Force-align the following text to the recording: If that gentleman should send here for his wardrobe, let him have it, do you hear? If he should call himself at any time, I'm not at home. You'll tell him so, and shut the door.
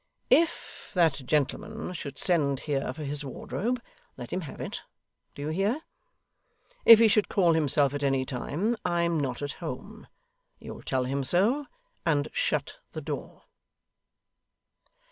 If 0.31 0.89
that 0.95 1.21
gentleman 1.27 1.93
should 1.93 2.17
send 2.17 2.61
here 2.61 2.91
for 2.91 3.03
his 3.03 3.23
wardrobe, 3.23 3.79
let 4.17 4.33
him 4.33 4.41
have 4.41 4.59
it, 4.59 4.81
do 5.35 5.43
you 5.43 5.49
hear? 5.49 5.81
If 6.85 6.97
he 6.97 7.07
should 7.07 7.29
call 7.29 7.53
himself 7.53 7.93
at 7.93 8.01
any 8.01 8.25
time, 8.25 8.75
I'm 8.83 9.19
not 9.19 9.43
at 9.43 9.51
home. 9.61 10.07
You'll 10.57 10.81
tell 10.81 11.03
him 11.03 11.23
so, 11.23 11.67
and 12.03 12.29
shut 12.33 12.79
the 12.93 13.01
door. 13.01 13.43